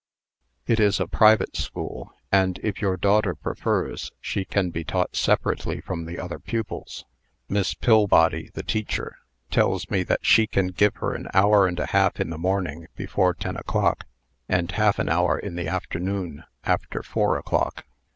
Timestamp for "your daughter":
2.81-3.35